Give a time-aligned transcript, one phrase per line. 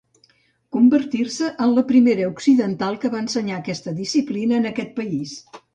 [0.77, 5.43] Convertint-se en la primera occidental que va ensenyar aquesta disciplina en aquest país.